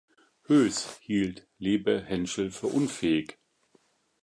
[0.47, 3.37] Höß hielt Liebehenschel für unfähig.